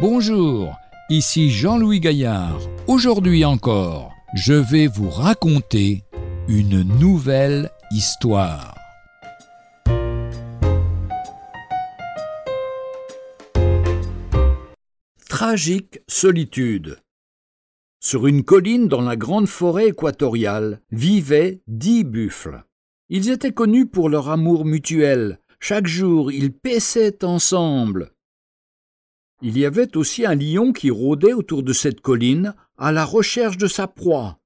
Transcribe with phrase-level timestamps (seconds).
[0.00, 0.78] Bonjour,
[1.10, 2.58] ici Jean-Louis Gaillard.
[2.86, 6.04] Aujourd'hui encore, je vais vous raconter
[6.48, 8.74] une nouvelle histoire.
[15.28, 16.96] Tragique solitude.
[18.02, 22.64] Sur une colline dans la grande forêt équatoriale vivaient dix buffles.
[23.10, 25.40] Ils étaient connus pour leur amour mutuel.
[25.58, 28.12] Chaque jour, ils paissaient ensemble.
[29.42, 33.56] Il y avait aussi un lion qui rôdait autour de cette colline à la recherche
[33.56, 34.38] de sa proie.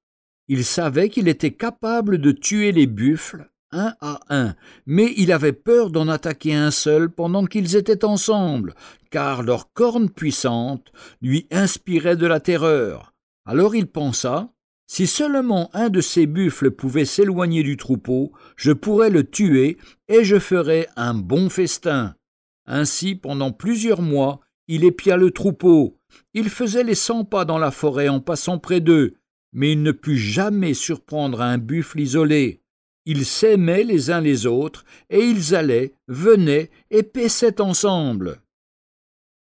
[0.47, 4.55] Il savait qu'il était capable de tuer les buffles un à un,
[4.87, 8.75] mais il avait peur d'en attaquer un seul pendant qu'ils étaient ensemble,
[9.11, 13.13] car leurs cornes puissantes lui inspiraient de la terreur.
[13.45, 14.51] Alors il pensa
[14.87, 20.25] si seulement un de ces buffles pouvait s'éloigner du troupeau, je pourrais le tuer et
[20.25, 22.15] je ferais un bon festin.
[22.67, 25.99] Ainsi, pendant plusieurs mois, il épia le troupeau.
[26.33, 29.15] Il faisait les cent pas dans la forêt en passant près d'eux,
[29.53, 32.61] mais il ne put jamais surprendre un buffle isolé.
[33.07, 38.41] Ils s'aimaient les uns les autres, et ils allaient, venaient et paissaient ensemble.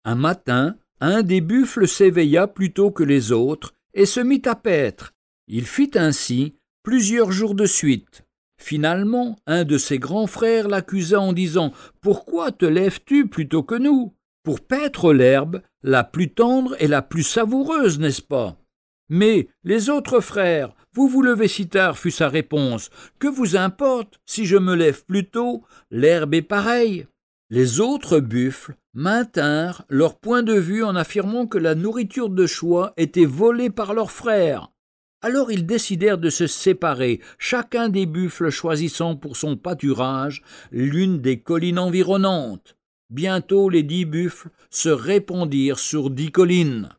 [0.03, 4.55] Un matin, un des buffles s'éveilla plus tôt que les autres, et se mit à
[4.55, 5.13] paître.
[5.47, 8.23] Il fit ainsi plusieurs jours de suite.
[8.59, 14.13] Finalement, un de ses grands frères l'accusa en disant Pourquoi te lèves-tu plutôt que nous?
[14.47, 18.55] Pour paître l'herbe, la plus tendre et la plus savoureuse, n'est-ce pas?
[19.09, 22.89] Mais les autres frères, vous vous levez si tard, fut sa réponse.
[23.19, 25.65] Que vous importe si je me lève plus tôt?
[25.91, 27.07] L'herbe est pareille.
[27.49, 32.93] Les autres buffles maintinrent leur point de vue en affirmant que la nourriture de choix
[32.95, 34.71] était volée par leurs frères.
[35.21, 40.41] Alors ils décidèrent de se séparer, chacun des buffles choisissant pour son pâturage
[40.71, 42.76] l'une des collines environnantes.
[43.09, 46.89] Bientôt les dix buffles se répandirent sur dix collines.